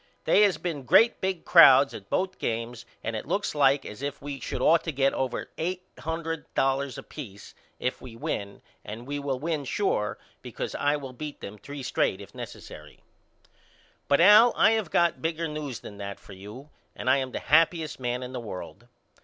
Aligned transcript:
They 0.23 0.41
has 0.41 0.57
been 0.57 0.81
great 0.81 1.21
big 1.21 1.45
crowds 1.45 1.93
at 1.93 2.09
both 2.09 2.39
games 2.39 2.87
and 3.03 3.15
it 3.15 3.27
looks 3.27 3.53
like 3.53 3.85
as 3.85 4.01
if 4.01 4.19
we 4.19 4.39
should 4.39 4.59
ought 4.59 4.83
to 4.85 4.91
get 4.91 5.13
over 5.13 5.51
eight 5.59 5.83
hundred 5.99 6.51
dollars 6.55 6.97
a 6.97 7.03
peace 7.03 7.53
if 7.79 8.01
we 8.01 8.15
win 8.15 8.63
and 8.83 9.05
we 9.05 9.19
will 9.19 9.37
win 9.37 9.63
sure 9.63 10.17
because 10.41 10.73
I 10.73 10.95
will 10.95 11.13
beat 11.13 11.39
them 11.39 11.59
three 11.59 11.83
straight 11.83 12.19
if 12.19 12.33
necessary. 12.33 13.01
But 14.07 14.21
Al 14.21 14.53
I 14.57 14.71
have 14.71 14.89
got 14.89 15.21
bigger 15.21 15.47
news 15.47 15.81
than 15.81 15.97
that 15.99 16.19
for 16.19 16.33
you 16.33 16.71
and 16.95 17.07
I 17.07 17.17
am 17.17 17.31
the 17.31 17.39
happyest 17.39 17.99
man 17.99 18.23
in 18.23 18.33
the 18.33 18.39
world. 18.39 18.87